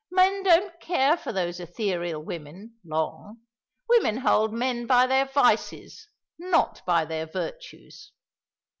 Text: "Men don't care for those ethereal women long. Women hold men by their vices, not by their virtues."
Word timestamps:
"Men 0.09 0.41
don't 0.41 0.79
care 0.79 1.15
for 1.15 1.31
those 1.31 1.59
ethereal 1.59 2.23
women 2.23 2.79
long. 2.83 3.41
Women 3.87 4.17
hold 4.17 4.51
men 4.51 4.87
by 4.87 5.05
their 5.05 5.25
vices, 5.25 6.07
not 6.39 6.81
by 6.87 7.05
their 7.05 7.27
virtues." 7.27 8.11